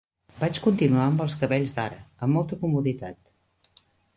[0.37, 3.85] Vaig continuar amb els cabells d'ara, amb molta comoditat.